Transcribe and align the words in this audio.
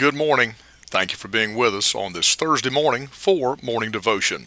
Good 0.00 0.14
morning. 0.14 0.54
Thank 0.86 1.12
you 1.12 1.18
for 1.18 1.28
being 1.28 1.54
with 1.54 1.74
us 1.74 1.94
on 1.94 2.14
this 2.14 2.34
Thursday 2.34 2.70
morning 2.70 3.08
for 3.08 3.58
morning 3.62 3.90
devotion. 3.90 4.46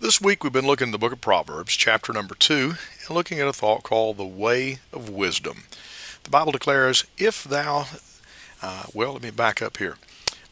This 0.00 0.22
week 0.22 0.42
we've 0.42 0.54
been 0.54 0.66
looking 0.66 0.88
at 0.88 0.92
the 0.92 0.98
book 0.98 1.12
of 1.12 1.20
Proverbs, 1.20 1.74
chapter 1.74 2.14
number 2.14 2.34
2, 2.34 2.76
and 3.06 3.10
looking 3.10 3.40
at 3.40 3.46
a 3.46 3.52
thought 3.52 3.82
called 3.82 4.16
the 4.16 4.24
way 4.24 4.78
of 4.90 5.10
wisdom. 5.10 5.64
The 6.22 6.30
Bible 6.30 6.52
declares, 6.52 7.04
If 7.18 7.44
thou, 7.44 7.88
uh, 8.62 8.84
well, 8.94 9.12
let 9.12 9.22
me 9.22 9.28
back 9.28 9.60
up 9.60 9.76
here. 9.76 9.98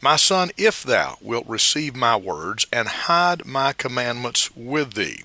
My 0.02 0.16
son, 0.16 0.50
if 0.58 0.82
thou 0.82 1.16
wilt 1.22 1.48
receive 1.48 1.96
my 1.96 2.14
words 2.14 2.66
and 2.70 2.86
hide 2.86 3.46
my 3.46 3.72
commandments 3.72 4.54
with 4.54 4.92
thee, 4.92 5.22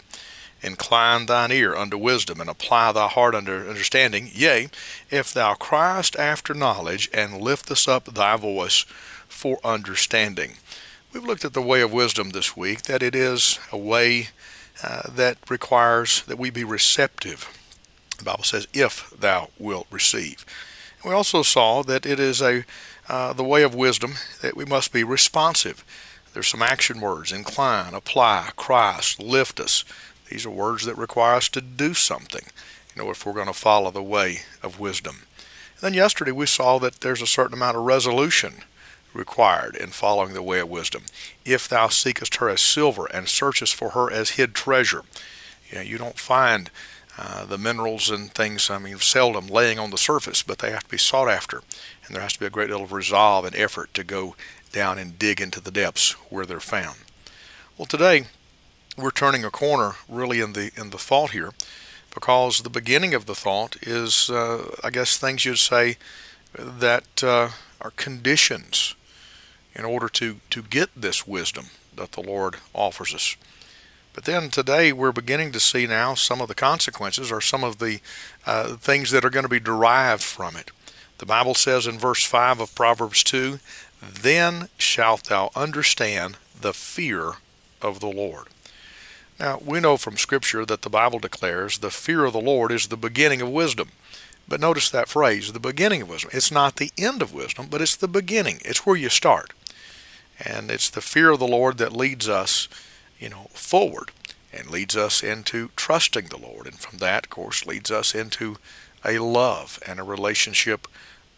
Incline 0.63 1.25
thine 1.25 1.51
ear 1.51 1.75
unto 1.75 1.97
wisdom, 1.97 2.39
and 2.39 2.49
apply 2.49 2.91
thy 2.91 3.07
heart 3.07 3.35
unto 3.35 3.51
understanding. 3.51 4.29
Yea, 4.33 4.69
if 5.11 5.33
thou 5.33 5.53
criest 5.55 6.15
after 6.15 6.53
knowledge, 6.53 7.09
and 7.13 7.41
liftest 7.41 7.87
up 7.87 8.05
thy 8.05 8.37
voice 8.37 8.85
for 9.27 9.59
understanding. 9.63 10.53
We've 11.11 11.25
looked 11.25 11.45
at 11.45 11.53
the 11.53 11.61
way 11.61 11.81
of 11.81 11.91
wisdom 11.91 12.29
this 12.29 12.55
week, 12.55 12.83
that 12.83 13.03
it 13.03 13.13
is 13.13 13.59
a 13.71 13.77
way 13.77 14.29
uh, 14.83 15.03
that 15.11 15.37
requires 15.49 16.23
that 16.23 16.39
we 16.39 16.49
be 16.49 16.63
receptive. 16.63 17.47
The 18.17 18.23
Bible 18.23 18.43
says, 18.43 18.67
if 18.73 19.11
thou 19.11 19.49
wilt 19.59 19.87
receive. 19.91 20.45
And 21.01 21.09
we 21.09 21.15
also 21.15 21.43
saw 21.43 21.83
that 21.83 22.05
it 22.05 22.19
is 22.19 22.41
a 22.41 22.63
uh, 23.09 23.33
the 23.33 23.43
way 23.43 23.63
of 23.63 23.75
wisdom 23.75 24.13
that 24.41 24.55
we 24.55 24.63
must 24.65 24.93
be 24.93 25.03
responsive. 25.03 25.83
There's 26.33 26.47
some 26.47 26.61
action 26.61 27.01
words 27.01 27.31
incline, 27.31 27.93
apply, 27.93 28.51
criest, 28.55 29.21
lift 29.21 29.59
us. 29.59 29.83
These 30.29 30.45
are 30.45 30.51
words 30.51 30.85
that 30.85 30.97
require 30.97 31.35
us 31.35 31.49
to 31.49 31.61
do 31.61 31.93
something, 31.93 32.45
you 32.95 33.03
know, 33.03 33.11
if 33.11 33.25
we're 33.25 33.33
going 33.33 33.47
to 33.47 33.53
follow 33.53 33.91
the 33.91 34.03
way 34.03 34.39
of 34.61 34.79
wisdom. 34.79 35.23
And 35.75 35.81
then 35.81 35.93
yesterday 35.93 36.31
we 36.31 36.45
saw 36.45 36.79
that 36.79 37.01
there's 37.01 37.21
a 37.21 37.27
certain 37.27 37.53
amount 37.53 37.77
of 37.77 37.83
resolution 37.83 38.63
required 39.13 39.75
in 39.75 39.89
following 39.89 40.33
the 40.33 40.41
way 40.41 40.59
of 40.59 40.69
wisdom. 40.69 41.03
If 41.45 41.67
thou 41.67 41.87
seekest 41.87 42.35
her 42.37 42.49
as 42.49 42.61
silver 42.61 43.05
and 43.05 43.27
searchest 43.27 43.75
for 43.75 43.89
her 43.89 44.11
as 44.11 44.31
hid 44.31 44.55
treasure, 44.55 45.03
you, 45.69 45.77
know, 45.77 45.83
you 45.83 45.97
don't 45.97 46.17
find 46.17 46.69
uh, 47.17 47.45
the 47.45 47.57
minerals 47.59 48.09
and 48.09 48.33
things, 48.33 48.69
I 48.69 48.79
mean, 48.79 48.97
seldom 48.97 49.47
laying 49.47 49.77
on 49.77 49.91
the 49.91 49.97
surface, 49.97 50.41
but 50.41 50.59
they 50.59 50.71
have 50.71 50.85
to 50.85 50.89
be 50.89 50.97
sought 50.97 51.29
after. 51.29 51.61
And 52.05 52.15
there 52.15 52.23
has 52.23 52.33
to 52.33 52.39
be 52.39 52.47
a 52.47 52.51
great 52.51 52.67
deal 52.67 52.83
of 52.83 52.91
resolve 52.91 53.45
and 53.45 53.55
effort 53.55 53.93
to 53.93 54.03
go 54.03 54.35
down 54.71 54.97
and 54.97 55.19
dig 55.19 55.39
into 55.39 55.61
the 55.61 55.71
depths 55.71 56.13
where 56.29 56.45
they're 56.45 56.59
found. 56.59 56.97
Well, 57.77 57.85
today 57.85 58.25
we're 58.97 59.11
turning 59.11 59.43
a 59.43 59.51
corner 59.51 59.93
really 60.07 60.39
in 60.39 60.53
the 60.53 60.71
in 60.77 60.89
the 60.89 60.97
thought 60.97 61.31
here 61.31 61.51
because 62.13 62.59
the 62.59 62.69
beginning 62.69 63.13
of 63.13 63.25
the 63.25 63.35
thought 63.35 63.75
is 63.81 64.29
uh, 64.29 64.75
I 64.83 64.89
guess 64.89 65.17
things 65.17 65.45
you'd 65.45 65.57
say 65.57 65.97
that 66.57 67.23
uh, 67.23 67.49
are 67.81 67.91
conditions 67.91 68.95
in 69.75 69.85
order 69.85 70.09
to 70.09 70.37
to 70.49 70.61
get 70.61 70.89
this 70.95 71.27
wisdom 71.27 71.67
that 71.95 72.13
the 72.13 72.21
Lord 72.21 72.57
offers 72.73 73.13
us. 73.13 73.35
But 74.13 74.25
then 74.25 74.49
today 74.49 74.93
we're 74.93 75.11
beginning 75.11 75.51
to 75.53 75.59
see 75.59 75.87
now 75.87 76.13
some 76.13 76.39
of 76.39 76.47
the 76.47 76.55
consequences 76.55 77.31
or 77.31 77.41
some 77.41 77.63
of 77.63 77.79
the 77.79 77.99
uh, 78.45 78.75
things 78.75 79.09
that 79.11 79.25
are 79.25 79.31
going 79.31 79.43
to 79.43 79.49
be 79.49 79.59
derived 79.59 80.21
from 80.21 80.55
it. 80.55 80.69
The 81.17 81.25
Bible 81.25 81.55
says 81.55 81.87
in 81.87 81.97
verse 81.97 82.23
5 82.23 82.59
of 82.59 82.75
Proverbs 82.75 83.23
2, 83.23 83.59
Then 84.01 84.69
shalt 84.77 85.25
thou 85.25 85.49
understand 85.55 86.37
the 86.59 86.73
fear 86.73 87.33
of 87.81 87.99
the 87.99 88.07
Lord. 88.07 88.47
Now, 89.39 89.59
we 89.63 89.79
know 89.79 89.97
from 89.97 90.17
Scripture 90.17 90.65
that 90.65 90.83
the 90.83 90.89
Bible 90.89 91.19
declares 91.19 91.77
the 91.77 91.89
fear 91.89 92.25
of 92.25 92.33
the 92.33 92.41
Lord 92.41 92.71
is 92.71 92.87
the 92.87 92.97
beginning 92.97 93.41
of 93.41 93.49
wisdom. 93.49 93.89
But 94.47 94.59
notice 94.59 94.89
that 94.89 95.07
phrase, 95.07 95.51
the 95.51 95.59
beginning 95.59 96.03
of 96.03 96.09
wisdom. 96.09 96.31
It's 96.33 96.51
not 96.51 96.75
the 96.75 96.91
end 96.97 97.21
of 97.21 97.33
wisdom, 97.33 97.67
but 97.69 97.81
it's 97.81 97.95
the 97.95 98.07
beginning. 98.07 98.59
It's 98.65 98.85
where 98.85 98.95
you 98.95 99.09
start. 99.09 99.53
And 100.39 100.69
it's 100.69 100.89
the 100.89 101.01
fear 101.01 101.29
of 101.29 101.39
the 101.39 101.47
Lord 101.47 101.77
that 101.77 101.95
leads 101.95 102.27
us, 102.27 102.67
you 103.19 103.29
know, 103.29 103.47
forward 103.53 104.11
and 104.51 104.69
leads 104.69 104.95
us 104.95 105.23
into 105.23 105.71
trusting 105.75 106.25
the 106.25 106.37
Lord. 106.37 106.67
And 106.67 106.77
from 106.77 106.99
that, 106.99 107.25
of 107.25 107.29
course, 107.29 107.65
leads 107.65 107.89
us 107.89 108.13
into 108.13 108.57
a 109.05 109.19
love 109.19 109.79
and 109.87 109.99
a 109.99 110.03
relationship 110.03 110.87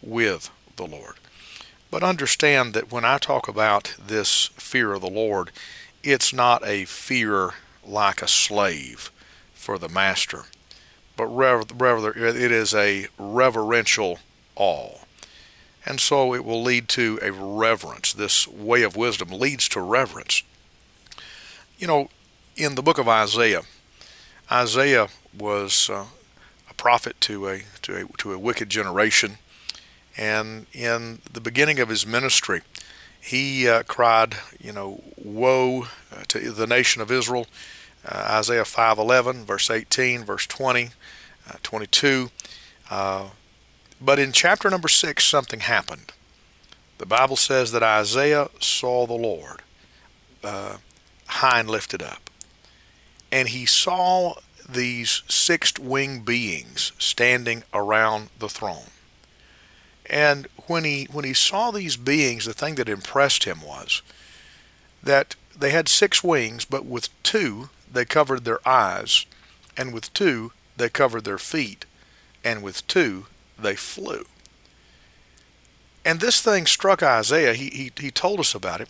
with 0.02 0.50
the 0.76 0.86
Lord. 0.86 1.14
But 1.90 2.02
understand 2.02 2.74
that 2.74 2.92
when 2.92 3.04
I 3.04 3.18
talk 3.18 3.48
about 3.48 3.94
this 4.04 4.46
fear 4.56 4.92
of 4.92 5.00
the 5.00 5.08
Lord, 5.08 5.50
it's 6.02 6.32
not 6.32 6.66
a 6.66 6.84
fear 6.84 7.54
like 7.86 8.22
a 8.22 8.28
slave 8.28 9.10
for 9.54 9.78
the 9.78 9.88
master, 9.88 10.44
but 11.16 11.26
rather 11.26 12.12
it 12.12 12.52
is 12.52 12.74
a 12.74 13.08
reverential 13.18 14.18
awe. 14.54 14.98
And 15.84 16.00
so 16.00 16.34
it 16.34 16.44
will 16.44 16.62
lead 16.62 16.88
to 16.90 17.18
a 17.22 17.30
reverence. 17.30 18.12
This 18.12 18.48
way 18.48 18.82
of 18.82 18.96
wisdom 18.96 19.28
leads 19.30 19.68
to 19.68 19.80
reverence. 19.80 20.42
You 21.78 21.86
know, 21.86 22.08
in 22.56 22.74
the 22.74 22.82
book 22.82 22.98
of 22.98 23.08
Isaiah, 23.08 23.62
Isaiah 24.50 25.08
was 25.36 25.88
uh, 25.90 26.06
a 26.68 26.74
prophet 26.74 27.20
to 27.22 27.48
a, 27.48 27.62
to 27.82 27.96
a 27.96 28.04
to 28.18 28.32
a 28.32 28.38
wicked 28.38 28.68
generation, 28.68 29.38
and 30.16 30.66
in 30.72 31.20
the 31.32 31.40
beginning 31.40 31.78
of 31.78 31.88
his 31.88 32.06
ministry, 32.06 32.62
he 33.20 33.68
uh, 33.68 33.82
cried, 33.82 34.36
you 34.58 34.72
know, 34.72 35.02
woe 35.16 35.88
to 36.28 36.50
the 36.50 36.66
nation 36.66 37.02
of 37.02 37.10
Israel 37.10 37.46
uh, 38.06 38.38
Isaiah 38.38 38.62
5:11, 38.62 39.44
verse 39.44 39.68
18, 39.68 40.24
verse 40.24 40.46
20, 40.46 40.90
uh, 41.48 41.54
22. 41.62 42.30
Uh, 42.88 43.30
but 44.00 44.18
in 44.18 44.30
chapter 44.30 44.70
number 44.70 44.88
6 44.88 45.24
something 45.24 45.60
happened. 45.60 46.12
The 46.98 47.06
Bible 47.06 47.36
says 47.36 47.72
that 47.72 47.82
Isaiah 47.82 48.48
saw 48.60 49.06
the 49.06 49.14
Lord 49.14 49.62
high 51.26 51.60
and 51.60 51.68
lifted 51.68 52.02
up. 52.02 52.30
And 53.32 53.48
he 53.48 53.66
saw 53.66 54.34
these 54.68 55.22
six-winged 55.28 56.24
beings 56.24 56.92
standing 56.98 57.64
around 57.74 58.30
the 58.38 58.48
throne. 58.48 58.90
And 60.08 60.46
when 60.66 60.84
he 60.84 61.08
when 61.10 61.24
he 61.24 61.34
saw 61.34 61.70
these 61.70 61.96
beings, 61.96 62.44
the 62.44 62.54
thing 62.54 62.76
that 62.76 62.88
impressed 62.88 63.44
him 63.44 63.60
was 63.62 64.02
that 65.06 65.34
they 65.58 65.70
had 65.70 65.88
six 65.88 66.22
wings, 66.22 66.64
but 66.64 66.84
with 66.84 67.08
two 67.22 67.70
they 67.90 68.04
covered 68.04 68.44
their 68.44 68.66
eyes, 68.68 69.26
and 69.76 69.92
with 69.92 70.12
two 70.12 70.52
they 70.76 70.88
covered 70.88 71.24
their 71.24 71.38
feet, 71.38 71.86
and 72.44 72.62
with 72.62 72.86
two 72.86 73.26
they 73.58 73.74
flew. 73.74 74.26
And 76.04 76.20
this 76.20 76.40
thing 76.40 76.66
struck 76.66 77.02
Isaiah. 77.02 77.54
He, 77.54 77.68
he, 77.70 77.92
he 77.98 78.10
told 78.10 78.38
us 78.38 78.54
about 78.54 78.80
it. 78.80 78.88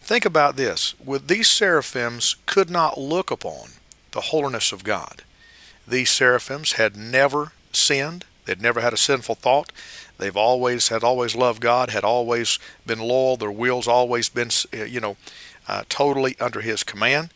Think 0.00 0.24
about 0.24 0.56
this. 0.56 0.94
With 1.02 1.26
these 1.26 1.48
seraphims 1.48 2.36
could 2.46 2.70
not 2.70 2.98
look 2.98 3.30
upon 3.30 3.70
the 4.12 4.20
holiness 4.20 4.70
of 4.70 4.84
God. 4.84 5.22
These 5.88 6.10
seraphims 6.10 6.72
had 6.72 6.96
never 6.96 7.52
sinned. 7.72 8.24
They'd 8.44 8.60
never 8.60 8.80
had 8.80 8.92
a 8.92 8.98
sinful 8.98 9.36
thought. 9.36 9.72
They've 10.18 10.36
always 10.36 10.88
had 10.88 11.02
always 11.02 11.34
loved 11.34 11.60
God, 11.60 11.90
had 11.90 12.04
always 12.04 12.58
been 12.86 13.00
loyal. 13.00 13.36
Their 13.36 13.50
will's 13.50 13.88
always 13.88 14.28
been, 14.28 14.50
you 14.72 15.00
know, 15.00 15.16
uh, 15.66 15.84
totally 15.88 16.36
under 16.38 16.60
His 16.60 16.84
command. 16.84 17.30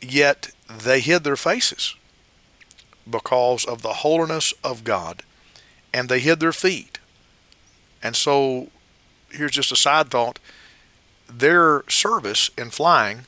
Yet 0.00 0.50
they 0.68 1.00
hid 1.00 1.24
their 1.24 1.36
faces 1.36 1.94
because 3.08 3.64
of 3.64 3.82
the 3.82 3.94
holiness 3.94 4.54
of 4.62 4.84
God, 4.84 5.22
and 5.92 6.08
they 6.08 6.20
hid 6.20 6.40
their 6.40 6.52
feet. 6.52 6.98
And 8.02 8.16
so, 8.16 8.68
here's 9.30 9.52
just 9.52 9.72
a 9.72 9.76
side 9.76 10.10
thought 10.10 10.38
their 11.28 11.84
service 11.88 12.50
in 12.56 12.70
flying, 12.70 13.20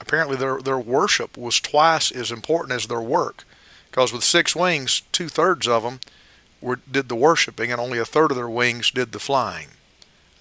apparently, 0.00 0.36
their, 0.36 0.60
their 0.60 0.78
worship 0.78 1.36
was 1.36 1.60
twice 1.60 2.10
as 2.10 2.30
important 2.30 2.72
as 2.72 2.86
their 2.86 3.00
work. 3.00 3.44
Because 3.90 4.12
with 4.12 4.22
six 4.22 4.54
wings, 4.54 5.02
two 5.10 5.28
thirds 5.28 5.66
of 5.66 5.82
them 5.82 6.00
were, 6.60 6.80
did 6.90 7.08
the 7.08 7.16
worshiping, 7.16 7.72
and 7.72 7.80
only 7.80 7.98
a 7.98 8.04
third 8.04 8.30
of 8.30 8.36
their 8.36 8.48
wings 8.48 8.90
did 8.90 9.12
the 9.12 9.18
flying. 9.18 9.68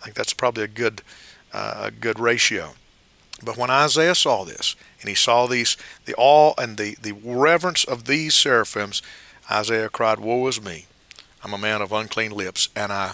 I 0.01 0.05
think 0.05 0.15
that's 0.15 0.33
probably 0.33 0.63
a 0.63 0.67
good, 0.67 1.01
uh, 1.53 1.83
a 1.85 1.91
good 1.91 2.19
ratio. 2.19 2.73
But 3.43 3.57
when 3.57 3.69
Isaiah 3.69 4.15
saw 4.15 4.43
this, 4.43 4.75
and 4.99 5.09
he 5.09 5.15
saw 5.15 5.47
these, 5.47 5.77
the 6.05 6.15
awe 6.17 6.53
and 6.57 6.77
the, 6.77 6.95
the 7.01 7.13
reverence 7.13 7.83
of 7.83 8.05
these 8.05 8.35
seraphims, 8.35 9.01
Isaiah 9.49 9.89
cried, 9.89 10.19
Woe 10.19 10.47
is 10.47 10.61
me! 10.61 10.85
I'm 11.43 11.53
a 11.53 11.57
man 11.57 11.81
of 11.81 11.93
unclean 11.93 12.31
lips, 12.31 12.69
and 12.75 12.91
I 12.91 13.13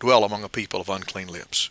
dwell 0.00 0.24
among 0.24 0.42
a 0.44 0.48
people 0.48 0.80
of 0.80 0.88
unclean 0.88 1.28
lips. 1.28 1.70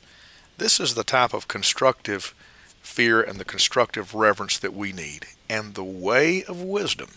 This 0.58 0.80
is 0.80 0.94
the 0.94 1.04
type 1.04 1.34
of 1.34 1.48
constructive 1.48 2.34
fear 2.82 3.22
and 3.22 3.40
the 3.40 3.46
constructive 3.46 4.14
reverence 4.14 4.58
that 4.60 4.74
we 4.74 4.94
need. 4.94 5.26
And 5.50 5.74
the 5.74 5.84
way 5.84 6.44
of 6.44 6.62
wisdom 6.62 7.10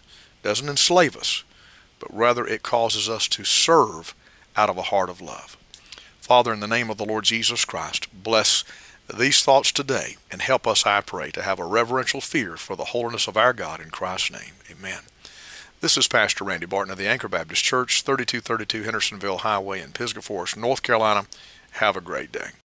doesn't 0.43 0.69
enslave 0.69 1.17
us, 1.17 1.45
but 1.99 2.15
rather 2.15 2.47
it 2.47 2.63
causes 2.63 3.09
us 3.09 3.29
to 3.29 3.45
serve 3.45 4.15
out 4.57 4.71
of 4.71 4.79
a 4.79 4.83
heart 4.83 5.11
of 5.11 5.21
love. 5.21 5.57
Father, 6.21 6.53
in 6.53 6.61
the 6.61 6.67
name 6.67 6.91
of 6.91 6.99
the 6.99 7.07
Lord 7.07 7.25
Jesus 7.25 7.65
Christ, 7.65 8.07
bless 8.13 8.65
these 9.13 9.43
thoughts 9.43 9.73
today 9.73 10.17
and 10.31 10.43
help 10.43 10.67
us, 10.67 10.85
I 10.85 11.01
pray, 11.01 11.31
to 11.31 11.43
have 11.43 11.59
a 11.59 11.65
reverential 11.65 12.21
fear 12.21 12.57
for 12.57 12.77
the 12.77 12.87
holiness 12.87 13.27
of 13.27 13.37
our 13.37 13.53
God 13.53 13.81
in 13.81 13.91
Christ's 13.91 14.33
name. 14.33 14.53
Amen. 14.71 15.01
This 15.81 15.97
is 15.97 16.09
Pastor 16.09 16.45
Randy 16.45 16.67
Barton 16.67 16.93
of 16.93 16.99
the 16.99 17.07
Anchor 17.07 17.29
Baptist 17.29 17.65
Church, 17.65 18.03
3232 18.03 18.83
Hendersonville 18.83 19.39
Highway 19.39 19.81
in 19.81 19.93
Pisgah 19.93 20.21
Forest, 20.21 20.57
North 20.57 20.83
Carolina. 20.83 21.27
Have 21.73 21.97
a 21.97 22.01
great 22.01 22.33
day. 22.33 22.49